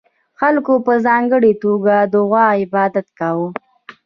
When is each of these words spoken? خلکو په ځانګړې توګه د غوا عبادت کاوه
خلکو 0.39 0.73
په 0.85 0.93
ځانګړې 1.05 1.53
توګه 1.63 1.95
د 2.11 2.13
غوا 2.29 2.45
عبادت 2.63 3.07
کاوه 3.19 3.49